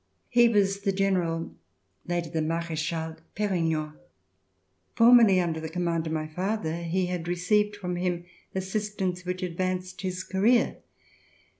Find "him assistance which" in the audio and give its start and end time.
7.97-9.43